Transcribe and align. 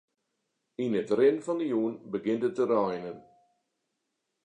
Yn 0.83 0.93
'e 0.99 1.03
rin 1.17 1.37
fan 1.45 1.59
'e 1.63 1.67
jûn 1.73 1.93
begjint 2.11 2.47
it 2.47 2.53
te 2.57 2.63
reinen. 2.71 3.17